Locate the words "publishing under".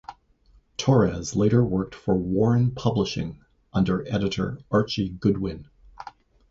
2.71-4.03